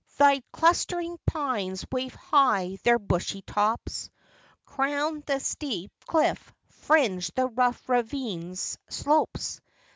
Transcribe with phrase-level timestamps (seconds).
[0.17, 4.09] 49 Thy clustering pines wave high their bushy tops,
[4.65, 9.61] Crown the steep cliff, fringe the rough ravine's slopes.